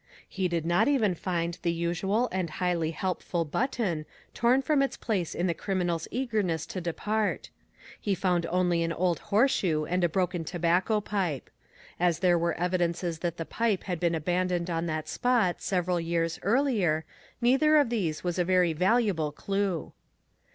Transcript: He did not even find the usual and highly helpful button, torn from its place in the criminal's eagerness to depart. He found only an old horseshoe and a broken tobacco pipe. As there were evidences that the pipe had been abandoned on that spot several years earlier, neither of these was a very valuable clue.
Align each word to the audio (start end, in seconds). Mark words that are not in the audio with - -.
He 0.27 0.47
did 0.47 0.65
not 0.65 0.87
even 0.87 1.13
find 1.13 1.59
the 1.61 1.71
usual 1.71 2.27
and 2.31 2.49
highly 2.49 2.89
helpful 2.89 3.45
button, 3.45 4.07
torn 4.33 4.63
from 4.63 4.81
its 4.81 4.97
place 4.97 5.35
in 5.35 5.45
the 5.45 5.53
criminal's 5.53 6.07
eagerness 6.09 6.65
to 6.73 6.81
depart. 6.81 7.51
He 7.99 8.15
found 8.15 8.47
only 8.47 8.81
an 8.81 8.93
old 8.93 9.19
horseshoe 9.19 9.85
and 9.85 10.03
a 10.03 10.09
broken 10.09 10.43
tobacco 10.43 11.01
pipe. 11.01 11.51
As 11.99 12.17
there 12.17 12.39
were 12.39 12.55
evidences 12.59 13.19
that 13.19 13.37
the 13.37 13.45
pipe 13.45 13.83
had 13.83 13.99
been 13.99 14.15
abandoned 14.15 14.71
on 14.71 14.87
that 14.87 15.07
spot 15.07 15.61
several 15.61 15.99
years 15.99 16.39
earlier, 16.41 17.05
neither 17.39 17.77
of 17.77 17.91
these 17.91 18.23
was 18.23 18.39
a 18.39 18.43
very 18.43 18.73
valuable 18.73 19.31
clue. 19.31 19.93